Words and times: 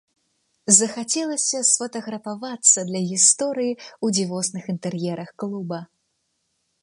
Захацелася 0.77 1.59
сфатаграфавацца 1.71 2.79
для 2.89 3.01
гісторыі 3.11 3.71
ў 3.79 4.07
дзівосных 4.19 4.63
інтэр'ерах 4.75 5.29
клуба. 5.45 5.79